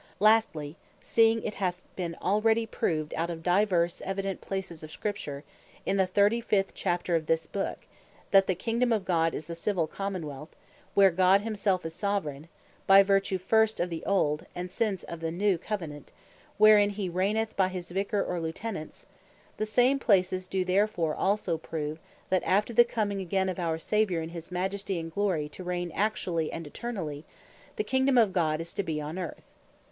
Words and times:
Lastly, 0.19 0.77
seeing 0.99 1.43
it 1.43 1.53
hath 1.53 1.79
been 1.95 2.15
already 2.15 2.65
proved 2.65 3.13
out 3.13 3.29
of 3.29 3.43
divers 3.43 4.01
evident 4.03 4.41
places 4.41 4.81
of 4.81 4.91
Scripture, 4.91 5.43
in 5.85 5.97
the 5.97 6.07
35. 6.07 6.73
chapter 6.73 7.15
of 7.15 7.27
this 7.27 7.45
book, 7.45 7.77
that 8.31 8.47
the 8.47 8.55
Kingdom 8.55 8.91
of 8.91 9.05
God 9.05 9.35
is 9.35 9.47
a 9.47 9.53
Civil 9.53 9.85
Common 9.85 10.25
wealth, 10.25 10.55
where 10.95 11.11
God 11.11 11.41
himself 11.41 11.85
is 11.85 11.93
Soveraign, 11.93 12.47
by 12.87 13.03
vertue 13.03 13.37
first 13.37 13.79
of 13.79 13.91
the 13.91 14.03
Old, 14.03 14.47
and 14.55 14.71
since 14.71 15.03
of 15.03 15.19
the 15.19 15.29
New 15.29 15.59
Covenant, 15.59 16.11
wherein 16.57 16.89
he 16.89 17.07
reigneth 17.07 17.55
by 17.55 17.67
his 17.67 17.91
Vicar, 17.91 18.23
or 18.23 18.39
Lieutenant; 18.41 19.05
the 19.57 19.67
same 19.67 19.99
places 19.99 20.47
do 20.47 20.65
therefore 20.65 21.13
also 21.13 21.59
prove, 21.59 21.99
that 22.29 22.41
after 22.41 22.73
the 22.73 22.83
comming 22.83 23.21
again 23.21 23.49
of 23.49 23.59
our 23.59 23.77
Saviour 23.77 24.19
in 24.23 24.29
his 24.29 24.51
Majesty, 24.51 24.99
and 24.99 25.13
glory, 25.13 25.47
to 25.49 25.63
reign 25.63 25.91
actually, 25.93 26.51
and 26.51 26.65
Eternally; 26.65 27.23
the 27.75 27.83
Kingdom 27.83 28.17
of 28.17 28.33
God 28.33 28.59
is 28.59 28.73
to 28.73 28.81
be 28.81 28.99
on 28.99 29.19
Earth. 29.19 29.43